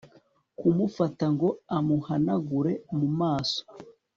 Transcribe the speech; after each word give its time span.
kumufata 0.59 1.25
ngo 1.33 1.49
amuhanagure 1.77 2.73
mumaso 2.97 3.61